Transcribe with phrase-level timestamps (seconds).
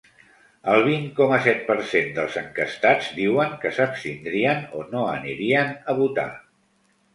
[0.75, 5.99] El vint coma set per cent dels enquestats diuen que s’abstindrien o no anirien a
[6.03, 6.29] votar.